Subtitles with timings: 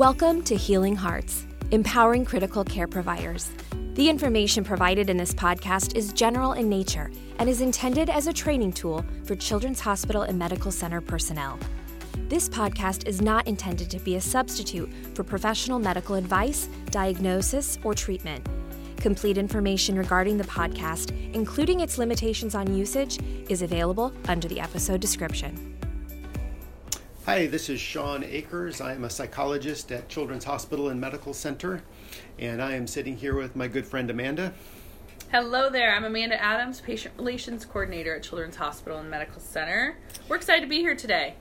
[0.00, 3.50] Welcome to Healing Hearts, empowering critical care providers.
[3.92, 8.32] The information provided in this podcast is general in nature and is intended as a
[8.32, 11.58] training tool for Children's Hospital and Medical Center personnel.
[12.30, 17.92] This podcast is not intended to be a substitute for professional medical advice, diagnosis, or
[17.92, 18.48] treatment.
[18.96, 23.18] Complete information regarding the podcast, including its limitations on usage,
[23.50, 25.69] is available under the episode description.
[27.30, 28.80] Hi, this is Sean Akers.
[28.80, 31.84] I am a psychologist at Children's Hospital and Medical Center,
[32.40, 34.52] and I am sitting here with my good friend Amanda.
[35.30, 39.96] Hello there, I'm Amanda Adams, Patient Relations Coordinator at Children's Hospital and Medical Center.
[40.28, 41.36] We're excited to be here today.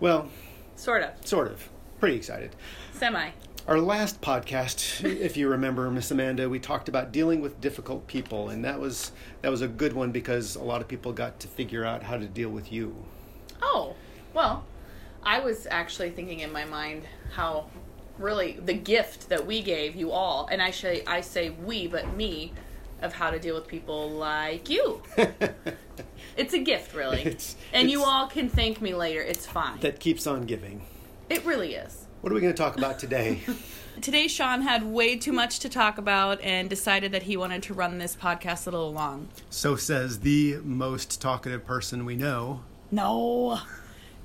[0.00, 0.30] Well,
[0.76, 1.26] Sort of.
[1.26, 1.68] sort of.
[1.98, 2.56] Pretty excited.
[2.94, 3.32] Semi.
[3.68, 8.48] Our last podcast, if you remember, Miss Amanda, we talked about dealing with difficult people,
[8.48, 11.48] and that was that was a good one because a lot of people got to
[11.48, 12.96] figure out how to deal with you.
[13.60, 13.94] Oh,
[14.32, 14.64] well,
[15.22, 17.02] I was actually thinking in my mind
[17.32, 17.66] how
[18.18, 22.14] really the gift that we gave you all, and I say I say we, but
[22.14, 22.52] me,
[23.02, 25.02] of how to deal with people like you.
[26.36, 27.20] It's a gift, really.
[27.20, 29.20] It's- and you all can thank me later.
[29.20, 29.80] It's fine.
[29.80, 30.86] that keeps on giving.
[31.28, 32.06] it really is.
[32.20, 33.40] What are we going to talk about today?
[34.00, 37.74] Today, Sean had way too much to talk about and decided that he wanted to
[37.74, 39.28] run this podcast a little long.
[39.50, 42.60] so says the most talkative person we know.
[42.90, 43.58] No.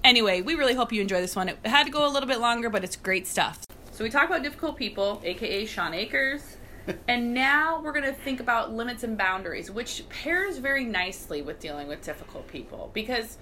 [0.05, 1.49] Anyway, we really hope you enjoy this one.
[1.49, 3.65] It had to go a little bit longer, but it's great stuff.
[3.91, 6.57] So we talk about difficult people, aka Sean Akers.
[7.07, 11.59] and now we're going to think about limits and boundaries, which pairs very nicely with
[11.59, 12.91] dealing with difficult people.
[12.93, 13.39] Because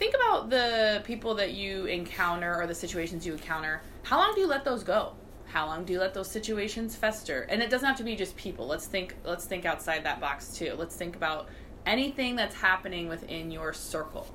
[0.00, 3.80] think about the people that you encounter or the situations you encounter.
[4.02, 5.12] How long do you let those go?
[5.46, 7.42] How long do you let those situations fester?
[7.42, 8.66] And it doesn't have to be just people.
[8.66, 10.74] Let's think let's think outside that box too.
[10.76, 11.46] Let's think about
[11.86, 14.26] anything that's happening within your circle.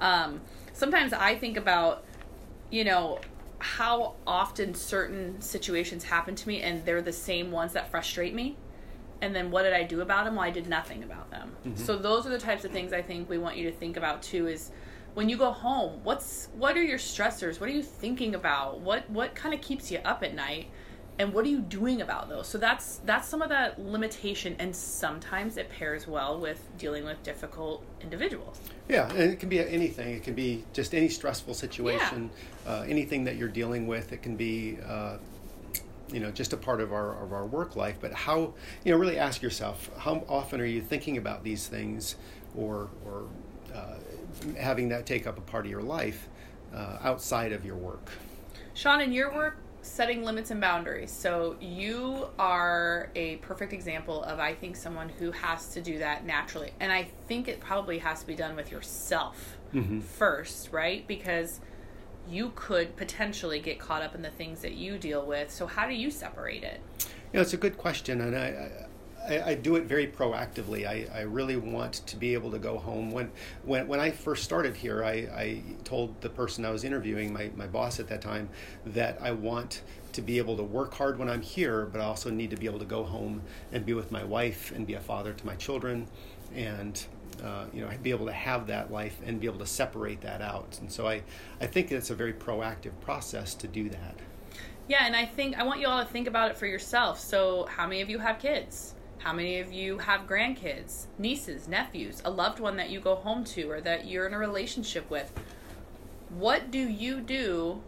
[0.00, 0.40] Um,
[0.72, 2.04] sometimes I think about,
[2.70, 3.20] you know,
[3.58, 8.56] how often certain situations happen to me and they're the same ones that frustrate me.
[9.20, 10.34] And then what did I do about them?
[10.34, 11.52] Well, I did nothing about them.
[11.64, 11.76] Mm-hmm.
[11.76, 14.20] So those are the types of things I think we want you to think about
[14.20, 14.72] too is
[15.14, 17.60] when you go home, what's what are your stressors?
[17.60, 18.80] What are you thinking about?
[18.80, 20.70] What what kind of keeps you up at night?
[21.18, 22.48] And what are you doing about those?
[22.48, 27.22] So that's that's some of that limitation and sometimes it pairs well with dealing with
[27.22, 28.60] difficult individuals.
[28.88, 30.14] Yeah, and it can be anything.
[30.14, 32.30] It can be just any stressful situation,
[32.66, 34.12] uh, anything that you're dealing with.
[34.12, 35.18] It can be, uh,
[36.10, 37.96] you know, just a part of our of our work life.
[38.00, 42.16] But how, you know, really ask yourself how often are you thinking about these things,
[42.56, 43.24] or or
[43.74, 43.96] uh,
[44.58, 46.28] having that take up a part of your life
[46.74, 48.10] uh, outside of your work.
[48.74, 51.10] Sean, in your work, setting limits and boundaries.
[51.10, 56.24] So you are a perfect example of, I think, someone who has to do that
[56.24, 56.72] naturally.
[56.80, 60.00] And I think it probably has to be done with yourself mm-hmm.
[60.00, 61.06] first, right?
[61.06, 61.60] Because
[62.28, 65.50] you could potentially get caught up in the things that you deal with.
[65.50, 66.80] So how do you separate it?
[67.32, 68.86] You know, it's a good question, and I,
[69.28, 70.86] I, I do it very proactively.
[70.86, 73.10] I, I really want to be able to go home.
[73.10, 73.30] When,
[73.64, 77.50] when, when I first started here, I, I told the person I was interviewing, my,
[77.56, 78.48] my boss at that time,
[78.86, 82.30] that I want to be able to work hard when I'm here, but I also
[82.30, 85.00] need to be able to go home and be with my wife and be a
[85.00, 86.06] father to my children,
[86.54, 87.04] and
[87.42, 90.42] uh, you know, be able to have that life and be able to separate that
[90.42, 90.78] out.
[90.80, 91.22] And so I,
[91.60, 94.16] I think it's a very proactive process to do that.
[94.88, 97.18] Yeah, and I think I want you all to think about it for yourself.
[97.18, 98.94] So, how many of you have kids?
[99.22, 103.44] How many of you have grandkids, nieces, nephews, a loved one that you go home
[103.44, 105.32] to or that you're in a relationship with?
[106.28, 107.82] What do you do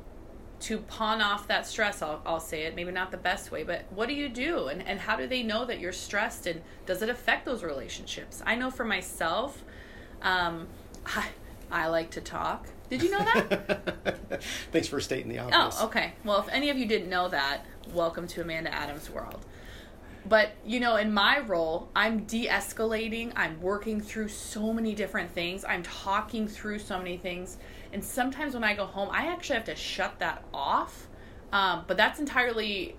[0.61, 2.03] to pawn off that stress?
[2.03, 4.69] I'll, I'll say it, maybe not the best way, but what do you do?
[4.69, 6.47] And, and how do they know that you're stressed?
[6.47, 8.41] And does it affect those relationships?
[8.47, 9.65] I know for myself,
[10.23, 10.69] um,
[11.07, 11.31] I,
[11.69, 12.69] I like to talk.
[12.91, 14.41] Did you know that?
[14.71, 15.79] Thanks for stating the obvious.
[15.81, 16.13] Oh, okay.
[16.23, 19.45] Well, if any of you didn't know that, welcome to Amanda Adams' world.
[20.27, 23.33] But, you know, in my role, I'm de escalating.
[23.37, 25.65] I'm working through so many different things.
[25.65, 27.59] I'm talking through so many things.
[27.93, 31.09] And sometimes when I go home, I actually have to shut that off.
[31.53, 32.97] Um, but that's entirely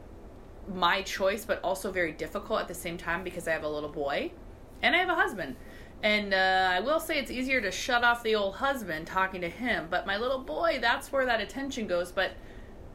[0.73, 3.89] my choice, but also very difficult at the same time because I have a little
[3.89, 4.31] boy
[4.81, 5.55] and I have a husband.
[6.03, 9.49] And uh, I will say it's easier to shut off the old husband talking to
[9.49, 12.11] him, but my little boy, that's where that attention goes.
[12.11, 12.33] But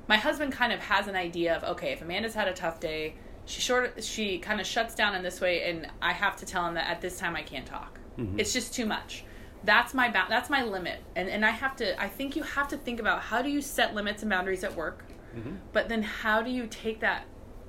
[0.07, 3.15] my husband kind of has an idea of okay, if Amanda's had a tough day,
[3.51, 6.67] she short she kind of shuts down in this way, and I have to tell
[6.67, 7.99] him that at this time I can't talk.
[8.39, 9.25] It's just too much.
[9.65, 12.01] That's my ba- that's my limit, and and I have to.
[12.01, 14.75] I think you have to think about how do you set limits and boundaries at
[14.75, 15.05] work,
[15.73, 17.25] but then how do you take that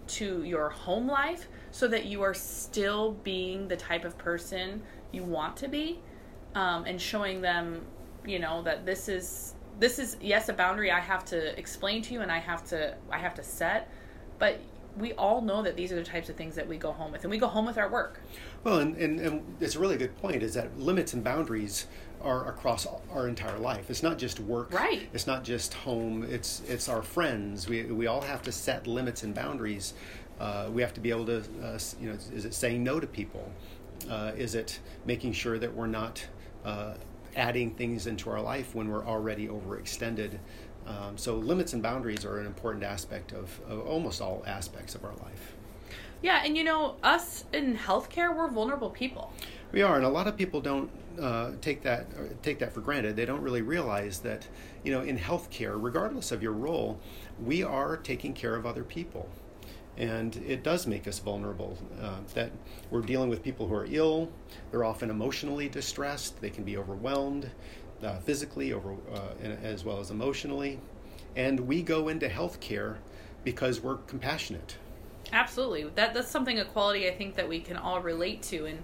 [0.08, 4.82] to your home life so that you are still being the type of person
[5.12, 6.00] you want to be
[6.56, 7.86] um, and showing them
[8.26, 12.14] you know that this is this is yes a boundary I have to explain to
[12.14, 13.90] you and I have to I have to set,
[14.40, 14.60] but
[14.98, 17.24] we all know that these are the types of things that we go home with,
[17.24, 18.22] and we go home with our work.
[18.64, 21.88] Well, and, and, and it's a really good point is that limits and boundaries
[22.22, 23.90] are across our entire life.
[23.90, 24.74] It's not just work.
[24.74, 25.10] Right.
[25.14, 26.24] It's not just home.
[26.24, 27.68] It's it's our friends.
[27.68, 29.94] We we all have to set limits and boundaries.
[30.40, 33.08] Uh, we have to be able to, uh, you know, is it saying no to
[33.08, 33.52] people?
[34.10, 36.26] Uh, is it making sure that we're not
[36.66, 36.96] uh,
[37.36, 40.40] adding things into our life when we're already overextended?
[40.88, 45.04] Um, so limits and boundaries are an important aspect of, of almost all aspects of
[45.06, 45.56] our life.
[46.22, 49.34] Yeah, and you know, us in healthcare, we're vulnerable people.
[49.72, 53.16] We are, and a lot of people don't uh, take that take that for granted.
[53.16, 54.48] They don't really realize that
[54.84, 57.00] you know in healthcare, regardless of your role,
[57.44, 59.30] we are taking care of other people,
[59.98, 61.78] and it does make us vulnerable.
[62.00, 62.52] Uh, that
[62.92, 64.30] we're dealing with people who are ill.
[64.70, 66.40] They're often emotionally distressed.
[66.40, 67.50] They can be overwhelmed,
[68.04, 70.80] uh, physically, over uh, as well as emotionally,
[71.36, 72.98] and we go into healthcare
[73.44, 74.78] because we're compassionate.
[75.34, 75.84] Absolutely.
[75.96, 78.84] That that's something a quality I think that we can all relate to and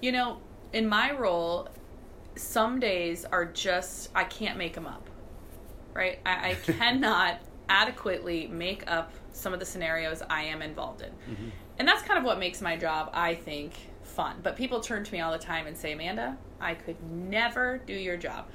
[0.00, 0.38] you know,
[0.72, 1.68] in my role
[2.36, 5.08] some days are just I can't make them up.
[5.94, 6.18] Right?
[6.24, 11.10] I, I cannot adequately make up some of the scenarios I am involved in.
[11.10, 11.48] Mm-hmm.
[11.78, 13.72] And that's kind of what makes my job, I think,
[14.08, 14.36] fun.
[14.42, 17.92] But people turn to me all the time and say, Amanda, I could never do
[17.92, 18.46] your job.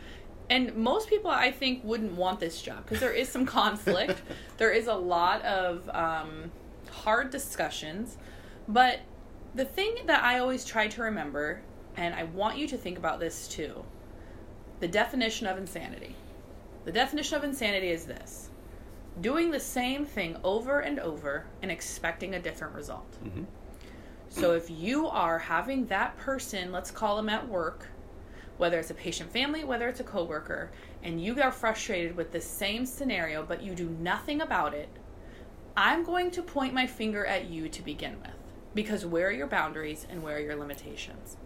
[0.50, 4.22] And most people, I think, wouldn't want this job because there is some conflict.
[4.58, 6.52] there is a lot of um,
[6.92, 8.18] hard discussions.
[8.68, 9.00] But
[9.56, 11.62] the thing that I always try to remember,
[11.96, 13.84] and I want you to think about this too
[14.80, 16.14] the definition of insanity.
[16.84, 18.50] The definition of insanity is this
[19.22, 23.12] doing the same thing over and over and expecting a different result.
[23.24, 23.44] Mm-hmm.
[24.34, 27.88] So if you are having that person, let's call them at work,
[28.58, 30.72] whether it's a patient family, whether it's a coworker,
[31.04, 34.90] and you are frustrated with the same scenario but you do nothing about it,
[35.78, 38.32] I'm going to point my finger at you to begin with.
[38.74, 41.38] Because where are your boundaries and where are your limitations?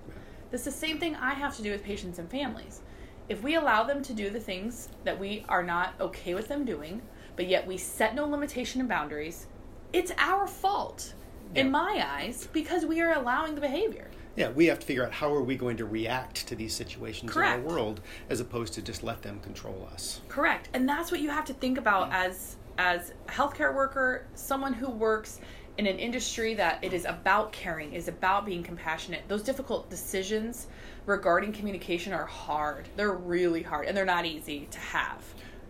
[0.50, 2.80] This is the same thing I have to do with patients and families.
[3.28, 6.64] If we allow them to do the things that we are not okay with them
[6.64, 7.02] doing,
[7.36, 9.48] but yet we set no limitation and boundaries,
[9.92, 11.14] it's our fault
[11.54, 11.62] yeah.
[11.62, 14.08] in my eyes because we are allowing the behavior.
[14.36, 17.32] Yeah, we have to figure out how are we going to react to these situations
[17.32, 17.60] Correct.
[17.60, 20.22] in our world as opposed to just let them control us.
[20.30, 20.70] Correct.
[20.74, 22.26] And that's what you have to think about yeah.
[22.26, 25.40] as as a healthcare worker, someone who works
[25.78, 29.24] in an industry that it is about caring, is about being compassionate.
[29.28, 30.68] Those difficult decisions
[31.06, 32.88] regarding communication are hard.
[32.96, 35.24] They're really hard and they're not easy to have.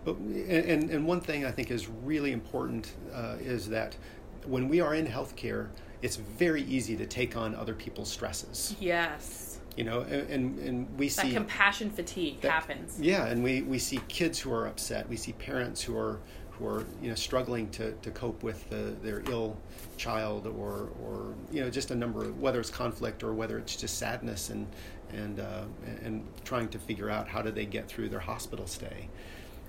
[0.06, 3.97] But and and one thing I think is really important uh, is that
[4.48, 5.70] when we are in healthcare,
[6.02, 8.76] it's very easy to take on other people's stresses.
[8.80, 9.60] Yes.
[9.76, 13.00] You know, and and we that see compassion fatigue that, happens.
[13.00, 15.08] Yeah, and we we see kids who are upset.
[15.08, 16.20] We see parents who are
[16.58, 19.56] who are you know struggling to, to cope with the, their ill
[19.98, 23.76] child or or you know just a number of whether it's conflict or whether it's
[23.76, 24.68] just sadness and
[25.14, 25.64] and uh,
[26.04, 29.08] and trying to figure out how do they get through their hospital stay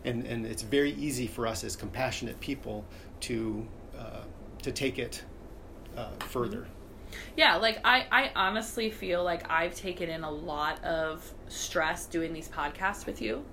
[0.05, 2.85] and and it's very easy for us as compassionate people
[3.21, 3.67] to
[4.62, 5.22] to take it
[5.96, 6.66] uh, further.
[7.37, 12.32] Yeah, like I, I honestly feel like I've taken in a lot of stress doing
[12.32, 13.44] these podcasts with you.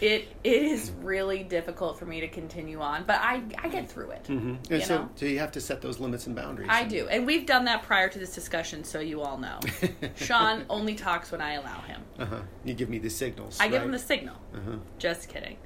[0.00, 4.10] it it is really difficult for me to continue on, but I I get through
[4.10, 4.24] it.
[4.24, 4.72] Mm-hmm.
[4.72, 5.10] And so, know?
[5.14, 6.68] so you have to set those limits and boundaries.
[6.70, 9.60] I do, and we've done that prior to this discussion, so you all know.
[10.16, 12.02] Sean only talks when I allow him.
[12.18, 12.40] Uh-huh.
[12.64, 13.58] You give me the signals.
[13.60, 13.72] I right?
[13.72, 14.36] give him the signal.
[14.54, 14.76] Uh-huh.
[14.98, 15.56] Just kidding.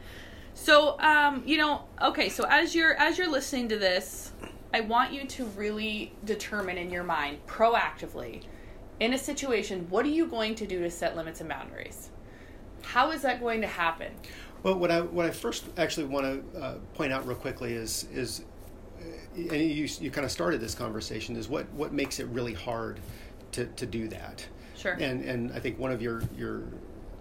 [0.60, 2.28] So, um, you know, okay.
[2.28, 4.32] So as you're as you're listening to this,
[4.74, 8.42] I want you to really determine in your mind proactively,
[8.98, 12.10] in a situation, what are you going to do to set limits and boundaries?
[12.82, 14.12] How is that going to happen?
[14.64, 18.08] Well, what I what I first actually want to uh, point out real quickly is
[18.12, 18.44] is,
[19.00, 19.04] uh,
[19.36, 22.98] and you you kind of started this conversation is what what makes it really hard
[23.52, 24.44] to to do that.
[24.76, 24.94] Sure.
[24.94, 26.64] And and I think one of your your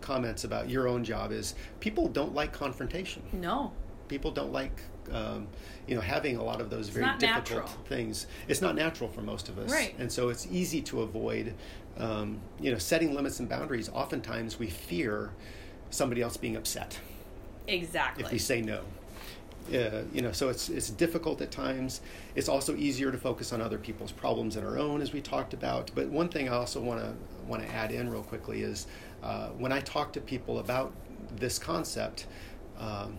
[0.01, 3.23] comments about your own job is people don't like confrontation.
[3.33, 3.71] No.
[4.07, 4.79] People don't like
[5.11, 5.47] um,
[5.87, 7.67] you know having a lot of those it's very difficult natural.
[7.87, 8.27] things.
[8.47, 9.93] It's not natural for most of us, right?
[9.99, 11.53] And so it's easy to avoid.
[11.97, 13.89] Um, you know, setting limits and boundaries.
[13.89, 15.31] Oftentimes, we fear
[15.89, 16.99] somebody else being upset.
[17.67, 18.23] Exactly.
[18.23, 18.81] If we say no.
[19.73, 22.01] Uh, you know, so it's it's difficult at times.
[22.35, 25.53] It's also easier to focus on other people's problems than our own, as we talked
[25.53, 25.91] about.
[25.93, 27.13] But one thing I also want to
[27.47, 28.87] want to add in real quickly is
[29.23, 30.93] uh, when I talk to people about
[31.35, 32.27] this concept,
[32.79, 33.17] um,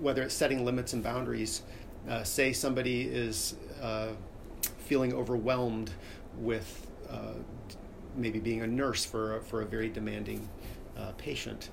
[0.00, 1.62] whether it's setting limits and boundaries,
[2.08, 4.08] uh, say somebody is uh,
[4.78, 5.90] feeling overwhelmed
[6.38, 7.32] with uh,
[8.16, 10.48] maybe being a nurse for a, for a very demanding
[10.96, 11.70] uh, patient.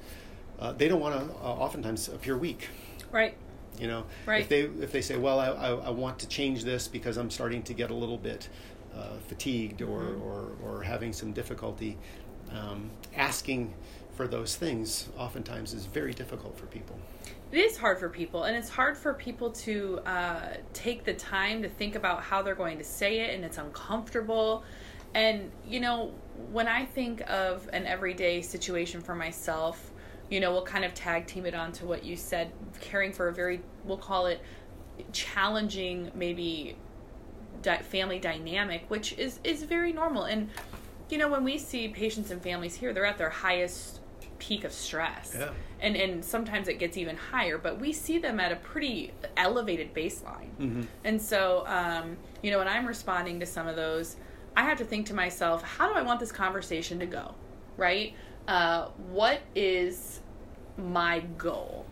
[0.60, 2.70] uh, they don't want to uh, oftentimes appear weak.
[3.12, 3.36] Right.
[3.80, 4.42] You know, Right.
[4.42, 7.32] if they if they say, well, I, I, I want to change this because I'm
[7.32, 8.48] starting to get a little bit
[8.96, 10.22] uh, fatigued or, Mm-hmm.
[10.22, 11.98] or or having some difficulty,
[12.52, 13.74] um, asking
[14.16, 16.98] for those things oftentimes is very difficult for people.
[17.52, 21.62] It is hard for people, and it's hard for people to uh, take the time
[21.62, 24.64] to think about how they're going to say it, and it's uncomfortable.
[25.14, 26.12] And, you know,
[26.52, 29.92] when I think of an everyday situation for myself,
[30.32, 33.34] you know, we'll kind of tag team it onto what you said, caring for a
[33.34, 34.42] very, we'll call it
[35.12, 36.76] challenging, maybe
[37.64, 40.24] di- family dynamic, which is, is very normal.
[40.26, 40.50] And,
[41.10, 44.00] you know, when we see patients and families here, they're at their highest
[44.40, 45.52] peak of stress Yeah.
[45.80, 49.94] and and sometimes it gets even higher but we see them at a pretty elevated
[49.94, 54.18] baseline and so um, you know when i'm responding to some of those
[54.58, 57.34] i have to think to myself how do i want this conversation to go
[57.78, 58.16] right
[58.50, 60.20] uh, what is
[60.78, 61.86] my goal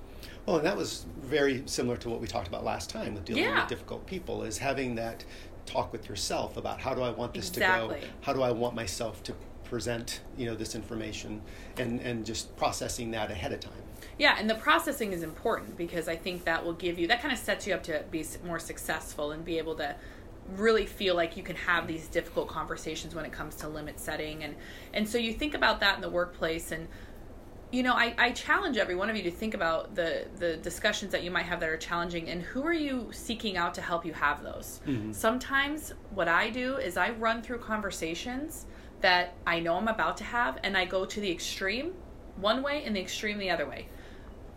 [0.45, 3.43] Well, and that was very similar to what we talked about last time with dealing
[3.43, 3.61] Yeah.
[3.61, 5.23] with difficult people is having that
[5.71, 7.95] talk with yourself about how do I want this to go?
[8.21, 9.33] How do I want myself to
[9.71, 11.41] present, you know, this information
[11.77, 13.71] and, and just processing that ahead of time.
[14.17, 17.33] Yeah, and the processing is important because I think that will give you that kind
[17.33, 19.95] of sets you up to be more successful and be able to
[20.57, 24.43] really feel like you can have these difficult conversations when it comes to limit setting
[24.43, 24.55] and
[24.93, 26.87] and so you think about that in the workplace and
[27.71, 31.11] you know I, I challenge every one of you to think about the the discussions
[31.11, 34.05] that you might have that are challenging and who are you seeking out to help
[34.05, 34.81] you have those?
[34.85, 35.11] Mm-hmm.
[35.13, 38.65] Sometimes what i do is i run through conversations
[38.99, 41.93] that i know i'm about to have and i go to the extreme
[42.37, 43.87] one way and the extreme the other way.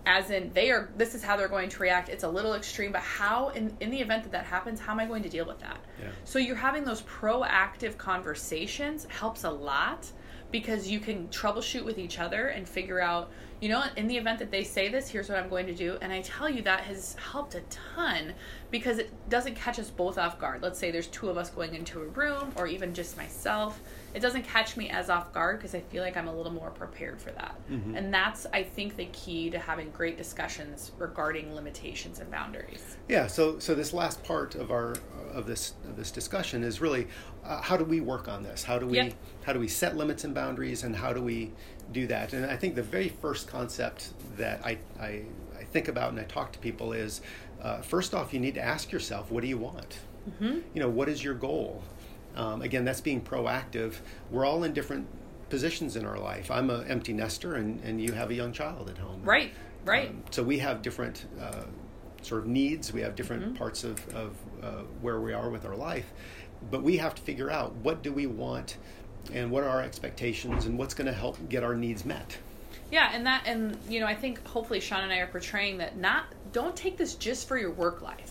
[0.06, 2.08] As in they are this is how they're going to react.
[2.10, 5.00] It's a little extreme but how in, in the event that that happens how am
[5.00, 5.78] i going to deal with that?
[6.00, 6.08] Yeah.
[6.24, 10.10] so you're having those proactive conversations helps a lot
[10.54, 13.28] because you can troubleshoot with each other and figure out
[13.60, 15.98] you know in the event that they say this here's what i'm going to do.
[16.00, 18.32] And i tell you that has helped a ton
[18.70, 20.62] because it doesn't catch us both off guard.
[20.62, 23.80] Let's say there's two of us going into a room or even just myself
[24.14, 26.70] it doesn't catch me as off guard because i feel like i'm a little more
[26.70, 32.20] prepared for that and that's i think the key to having great discussions regarding limitations
[32.20, 33.26] and boundaries Yeah.
[33.26, 34.94] So so this last part of our
[35.32, 37.08] of this of this discussion is really
[37.44, 38.62] uh, how do we work on this?
[38.64, 39.12] How do we Yep.
[39.44, 41.52] how do we set limits and boundaries, and how do we
[41.92, 42.32] do that?
[42.32, 45.24] And I think the very first concept that I I,
[45.58, 47.20] I think about and I talk to people is
[47.62, 49.98] uh, first off, you need to ask yourself, what do you want?
[50.30, 50.60] Mm-hmm.
[50.74, 51.82] You know, what is your goal?
[52.36, 53.94] Um, again, that's being proactive.
[54.30, 55.06] We're all in different
[55.50, 56.50] positions in our life.
[56.50, 59.20] I'm an empty nester, and, and you have a young child at home.
[59.24, 59.52] right
[59.84, 61.64] right Um, so we have different uh,
[62.22, 62.92] sort of needs.
[62.92, 63.54] We have different Mm-hmm.
[63.56, 66.06] parts of, of uh, where we are with our life,
[66.70, 68.78] but we have to figure out what do we want,
[69.32, 72.38] and what are our expectations, and what's going to help get our needs met.
[72.90, 75.96] Yeah, and that and you know, I think hopefully Sean and I are portraying that
[75.96, 78.23] not don't take this just for your work life.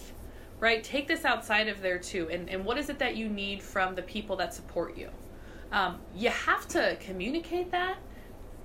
[0.60, 0.84] Right?
[0.84, 2.30] Take this outside of there too.
[2.32, 5.10] And and what is it that you need from the people that support you?
[5.72, 7.98] Um, you have to communicate that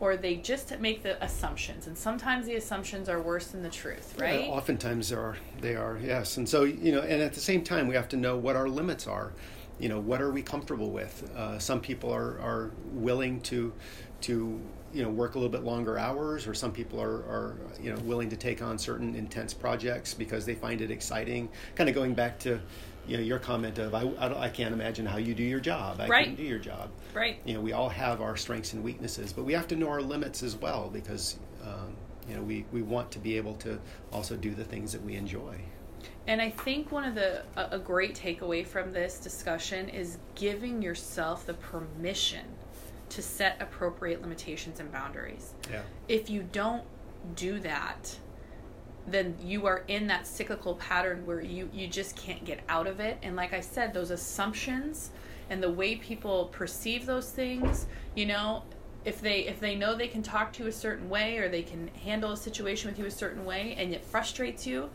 [0.01, 4.15] or they just make the assumptions and sometimes the assumptions are worse than the truth,
[4.19, 4.45] right?
[4.45, 7.65] Yeah, oftentimes there are they are yes, and so you know, and at the same
[7.65, 9.33] time we have to know what our limits are.
[9.79, 11.31] You know, what are we comfortable with?
[11.37, 13.73] Uh, some people are are willing to
[14.23, 14.61] to
[14.93, 18.01] you know work a little bit longer hours, or some people are are you know
[18.01, 21.49] willing to take on certain intense projects because they find it exciting.
[21.75, 22.61] Kind of going back to
[23.07, 25.61] you know your comment of I I, don't- I can't imagine how you do your
[25.61, 26.01] job.
[26.01, 26.25] I Right.
[26.25, 26.91] couldn't do your job.
[27.15, 27.39] Right.
[27.45, 30.03] You know, we all have our strengths and weaknesses, but we have to know our
[30.03, 31.39] limits as well because.
[31.65, 31.97] Um,
[32.29, 33.79] you know, we, we want to be able to
[34.13, 35.59] also do the things that we enjoy.
[36.27, 40.83] And I think one of the a, a great takeaway from this discussion is giving
[40.83, 42.45] yourself the permission
[43.11, 45.55] to set appropriate limitations and boundaries.
[45.71, 45.83] Yeah.
[46.09, 46.85] If you don't
[47.35, 48.17] do that,
[49.07, 53.01] then you are in that cyclical pattern where you you just can't get out of
[53.01, 53.19] it.
[53.23, 55.11] And like I said, those assumptions
[55.51, 58.63] and the way people perceive those things, you know,
[59.05, 61.63] if they if they know they can talk to you a certain way or they
[61.63, 64.91] can handle a situation with you a certain way and it frustrates you,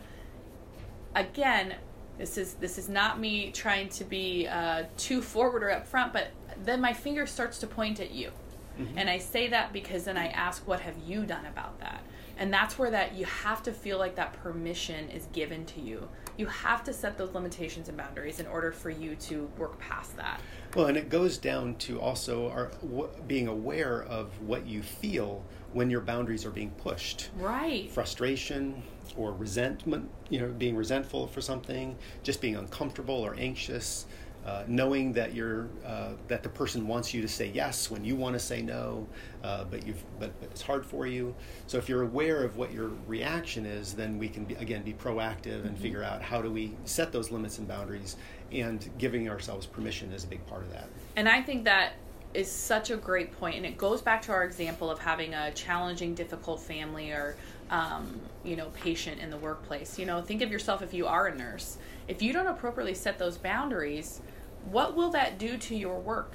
[1.15, 1.75] again,
[2.17, 6.27] this is this is not me trying to be uh, too forward or upfront, but
[6.63, 8.31] then my finger starts to point at you,
[8.79, 8.98] mm-hmm.
[8.98, 12.03] and I say that because then I ask, "What have you done about that?"
[12.38, 16.10] And that's where that you have to feel like that permission is given to you.
[16.36, 20.17] You have to set those limitations and boundaries in order for you to work past
[20.17, 20.41] that.
[20.75, 25.45] Well, and it goes down to also our, w- being aware of what you feel
[25.74, 27.29] when your boundaries are being pushed.
[27.38, 27.91] Right.
[27.91, 28.81] Frustration
[29.15, 34.07] or resentment, you know, being resentful for something, just being uncomfortable or anxious.
[34.46, 38.16] Uh, knowing that you're uh, that the person wants you to say yes when you
[38.16, 39.08] want to say no,
[39.44, 41.34] uh, but you've but, but, it's hard for you.
[41.68, 44.94] So if you're aware of what your reaction is, then we can be, again be
[44.94, 45.82] proactive and mm-hmm.
[45.82, 48.18] figure out how do we set those limits and boundaries,
[48.52, 50.90] and giving ourselves permission is a big part of that.
[51.16, 51.94] And I think that
[52.34, 55.52] is such a great point, and it goes back to our example of having a
[55.52, 57.38] challenging, difficult family or
[57.70, 59.98] um, you know patient in the workplace.
[59.98, 61.78] You know, think of yourself if you are a nurse.
[62.08, 64.22] If you don't appropriately set those boundaries
[64.70, 66.34] what will that do to your work?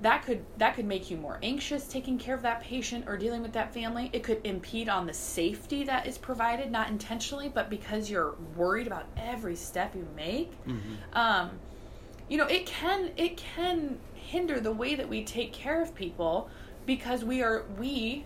[0.00, 3.42] That could that could make you more anxious taking care of that patient or dealing
[3.42, 4.08] with that family.
[4.12, 8.86] It could impede on the safety that is provided not intentionally but because you're worried
[8.86, 10.52] about every step you make.
[10.64, 10.94] Mm-hmm.
[11.12, 11.50] um,
[12.30, 16.48] you know it can it can hinder the way that we take care of people
[16.86, 18.24] because we are we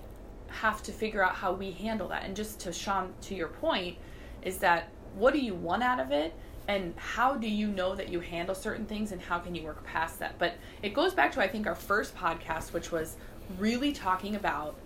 [0.49, 2.25] have to figure out how we handle that.
[2.25, 3.97] And just to sean to your point
[4.43, 6.35] is that what do you want out of it
[6.67, 9.85] and how do you know that you handle certain things and how can you work
[9.85, 10.39] past that?
[10.39, 13.17] But it goes back to i think our first podcast which was
[13.59, 14.77] really talking about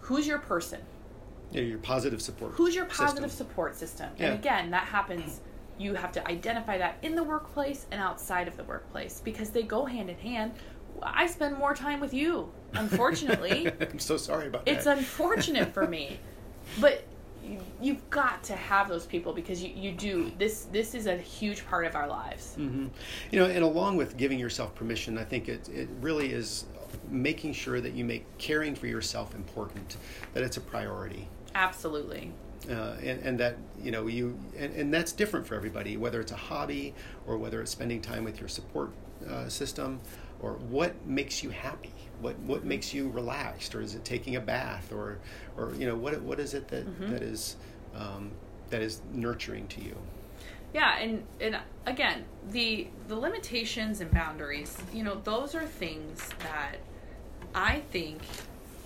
[0.00, 0.80] who's your person?
[1.50, 3.46] Yeah, your positive support who's your positive system.
[3.46, 4.10] support system?
[4.18, 4.26] Yeah.
[4.26, 5.40] and again that happens
[5.78, 9.62] you have to identify that in the workplace and outside of the workplace because they
[9.62, 10.52] go hand in hand.
[11.02, 13.70] I spend more time with you unfortunately.
[13.80, 14.98] I'm so sorry about it's that.
[14.98, 16.18] it's unfortunate for me.
[16.80, 17.04] But
[17.80, 20.32] you, have got to have those people because you, you do.
[20.38, 22.56] This this is a huge part of our lives.
[22.58, 22.86] Mm-hmm.
[23.30, 26.66] you know and along with giving yourself permission i think it, it really is
[27.08, 29.96] making sure that you make caring for yourself important
[30.32, 31.28] that it's a priority.
[31.54, 32.32] Absolutely.
[32.68, 36.32] Uh, and, and, that you know you and, and, that's different for everybody whether it's
[36.32, 36.94] a hobby
[37.26, 38.90] or whether it's spending time with your support
[39.28, 40.00] uh, system
[40.40, 41.92] or what makes you happy?
[42.20, 43.74] What what makes you relaxed?
[43.74, 44.92] Or is it taking a bath?
[44.92, 45.18] Or
[45.56, 47.12] or you know what what is it that, mm-hmm.
[47.12, 47.56] that is
[47.94, 48.30] um,
[48.70, 49.96] that is nurturing to you?
[50.72, 56.78] Yeah and and again the the limitations and boundaries you know those are things that
[57.54, 58.20] i think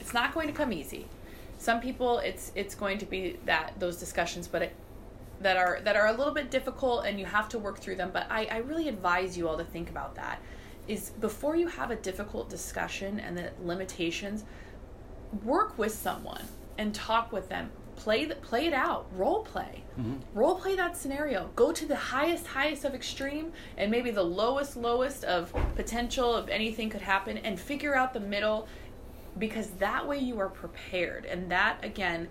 [0.09, 1.05] it's not going to come easy.
[1.59, 4.75] Some people it's it's going to be that those discussions but it,
[5.43, 8.11] that are that are a little bit difficult and you have to work through them
[8.11, 10.41] but I, I really advise you all to think about that
[10.89, 14.45] is before you have a difficult discussion and the limitations,
[15.45, 16.43] work with someone
[16.79, 17.71] and talk with them.
[17.97, 19.07] Play the, play it out.
[19.13, 19.83] Role play.
[19.99, 20.17] Mm-hmm.
[20.33, 21.51] Role play that scenario.
[21.57, 26.49] Go to the highest highest of extreme and maybe the lowest lowest of potential of
[26.49, 28.69] anything could happen and figure out the middle
[29.39, 31.27] because that way you are prepared.
[31.27, 32.29] And that again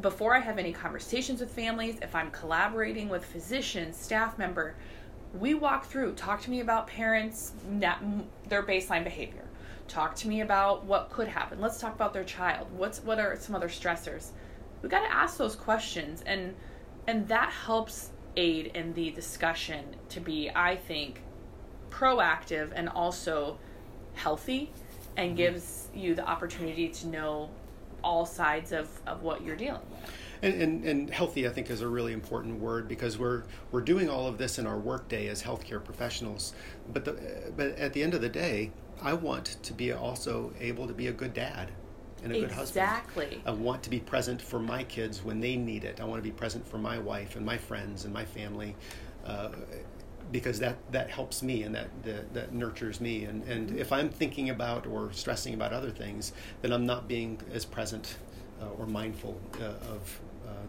[0.00, 4.74] before I have any conversations with families, if I'm collaborating with physicians, staff member,
[5.38, 7.52] we walk through talk to me about parents
[8.48, 9.44] their baseline behavior.
[9.88, 11.60] Talk to me about what could happen.
[11.60, 12.68] Let's talk about their child.
[12.76, 14.30] What's what are some other stressors?
[14.82, 16.54] We got to ask those questions and
[17.06, 21.20] and that helps aid in the discussion to be i think
[21.90, 23.58] proactive and also
[24.14, 24.70] healthy
[25.16, 25.36] and mm-hmm.
[25.36, 27.50] gives you the opportunity to know
[28.02, 31.80] all sides of, of what you're dealing with and, and, and, healthy, I think, is
[31.80, 35.42] a really important word because we're we're doing all of this in our workday as
[35.42, 36.54] healthcare professionals.
[36.92, 38.72] But the, but at the end of the day,
[39.02, 41.70] I want to be also able to be a good dad
[42.22, 42.40] and a exactly.
[42.40, 42.84] good husband.
[42.84, 43.42] Exactly.
[43.46, 46.00] I want to be present for my kids when they need it.
[46.00, 48.76] I want to be present for my wife and my friends and my family.
[49.24, 49.50] Uh,
[50.32, 53.24] because that, that helps me and that, that, that nurtures me.
[53.24, 53.78] And, and mm-hmm.
[53.78, 58.16] if I'm thinking about or stressing about other things, then I'm not being as present
[58.62, 60.20] uh, or mindful uh, of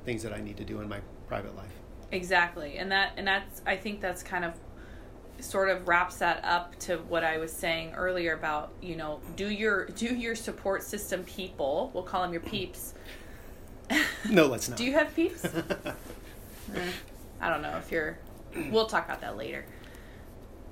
[0.05, 1.71] things that I need to do in my private life.
[2.11, 4.53] Exactly, and that and that's I think that's kind of
[5.39, 9.49] sort of wraps that up to what I was saying earlier about you know do
[9.49, 12.93] your do your support system people we'll call them your peeps.
[14.29, 14.77] No, let's not.
[14.77, 15.43] do you have peeps?
[15.43, 15.61] eh,
[17.41, 18.17] I don't know if you're.
[18.69, 19.65] We'll talk about that later.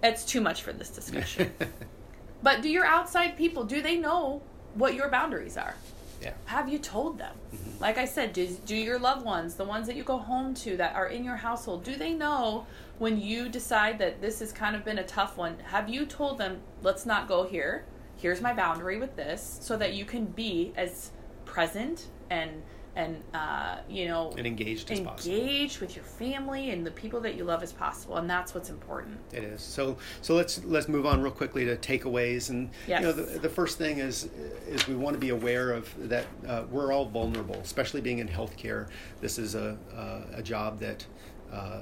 [0.02, 1.52] It's too much for this discussion.
[2.44, 4.42] but do your outside people do they know
[4.76, 5.76] what your boundaries are?
[6.22, 6.34] Yeah.
[6.46, 7.36] Have you told them?
[7.54, 7.82] Mm-hmm.
[7.82, 10.78] Like I said, do, do your loved ones, the ones that you go home to
[10.78, 12.66] that are in your household, do they know
[12.98, 15.58] when you decide that this has kind of been a tough one?
[15.60, 17.86] Have you told them, let's not go here?
[18.18, 21.12] Here's my boundary with this, so that you can be as
[21.46, 22.64] present and
[22.96, 25.34] and uh, you know and engaged as possible.
[25.34, 28.70] Engaged with your family and the people that you love as possible, and that's what's
[28.70, 29.18] important.
[29.32, 29.62] It is.
[29.62, 32.50] So so let's let's move on real quickly to takeaways.
[32.50, 33.02] And yes.
[33.02, 34.30] you know the, the first thing is
[34.68, 38.28] is we want to be aware of that uh, we're all vulnerable, especially being in
[38.28, 38.90] healthcare.
[39.22, 41.06] This is a uh, a job that.
[41.52, 41.82] Uh,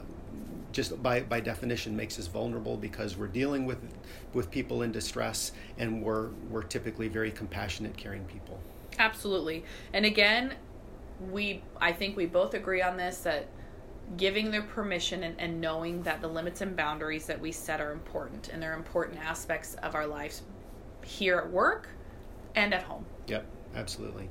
[0.71, 3.79] just by, by definition makes us vulnerable because we're dealing with
[4.33, 8.59] with people in distress and we're we're typically very compassionate caring people
[8.99, 10.53] absolutely and again
[11.31, 13.47] we I think we both agree on this that
[14.15, 17.91] giving their permission and, and knowing that the limits and boundaries that we set are
[17.91, 20.43] important and they're important aspects of our lives
[21.03, 21.89] here at work
[22.55, 23.05] and at home.
[23.27, 24.29] Yep, absolutely.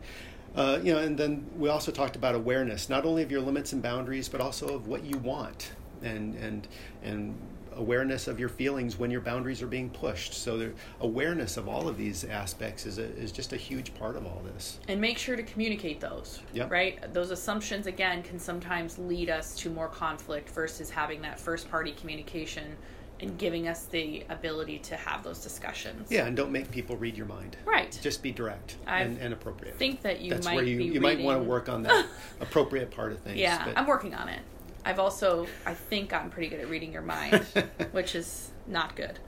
[0.54, 3.74] Uh, you know, and then we also talked about awareness, not only of your limits
[3.74, 5.72] and boundaries, but also of what you want,
[6.02, 6.66] and and
[7.02, 7.38] and
[7.76, 10.34] awareness of your feelings when your boundaries are being pushed.
[10.34, 14.16] So the awareness of all of these aspects is a, is just a huge part
[14.16, 14.78] of all this.
[14.88, 16.40] And make sure to communicate those.
[16.52, 16.70] Yep.
[16.70, 17.12] Right?
[17.12, 21.92] Those assumptions again can sometimes lead us to more conflict versus having that first party
[21.92, 22.76] communication
[23.20, 26.10] and giving us the ability to have those discussions.
[26.10, 27.56] Yeah, and don't make people read your mind.
[27.64, 27.98] Right.
[28.02, 29.76] Just be direct and, and appropriate.
[29.76, 32.06] think that you That's might where you, be you might want to work on that
[32.40, 33.38] appropriate part of things.
[33.38, 34.40] Yeah, I'm working on it.
[34.86, 37.44] I've also, I think, gotten pretty good at reading your mind,
[37.90, 39.18] which is not good.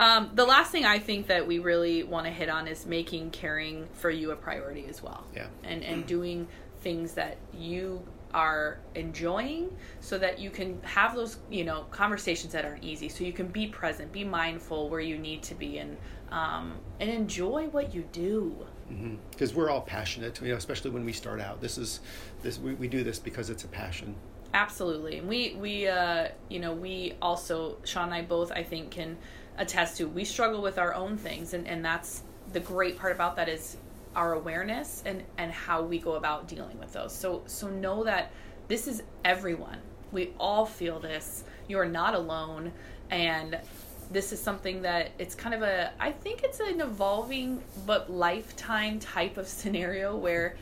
[0.00, 3.30] Um, the last thing I think that we really want to hit on is making
[3.30, 5.24] caring for you a priority as well.
[5.34, 5.48] Yeah.
[5.62, 6.48] And and doing
[6.80, 12.64] things that you are enjoying so that you can have those you know conversations that
[12.64, 15.96] aren't easy so you can be present be mindful where you need to be and
[16.30, 18.54] um, and enjoy what you do
[19.30, 22.00] because we're all passionate you know especially when we start out this is
[22.42, 24.14] this we, we do this because it's a passion
[24.54, 25.18] Absolutely.
[25.18, 29.18] And we we uh you know, we also Sean and I both I think can
[29.56, 33.36] attest to we struggle with our own things and and that's the great part about
[33.36, 33.76] that is
[34.16, 37.14] our awareness and and how we go about dealing with those.
[37.14, 38.32] So so know that
[38.68, 39.78] this is everyone.
[40.12, 41.44] We all feel this.
[41.68, 42.72] You are not alone
[43.10, 43.58] and
[44.10, 48.98] this is something that it's kind of a I think it's an evolving but lifetime
[48.98, 50.56] type of scenario where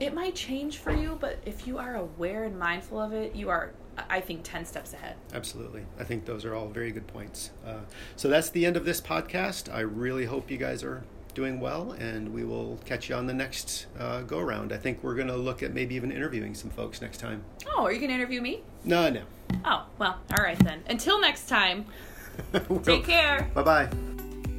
[0.00, 3.50] it might change for you, but if you are aware and mindful of it, you
[3.50, 3.70] are,
[4.08, 5.14] I think, 10 steps ahead.
[5.34, 7.74] absolutely i think those are all very good points uh,
[8.16, 11.02] so that's the end of this podcast i really hope you guys are
[11.34, 15.02] doing well and we will catch you on the next uh, go around i think
[15.02, 17.44] we're going to look at maybe even interviewing some folks next time
[17.76, 18.62] Oh, are you going to interview me?
[18.84, 19.22] no no
[19.64, 20.80] Oh, well, all right then.
[20.88, 21.84] Until next time,
[22.84, 23.50] take care.
[23.54, 23.88] bye-bye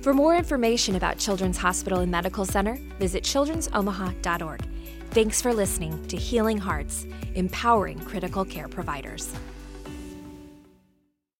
[0.02, 4.62] For more information about Children's Hospital and Medical Center, visit childrensomaha.org.
[5.12, 9.36] Thanks for listening to Healing Hearts, empowering critical care providers.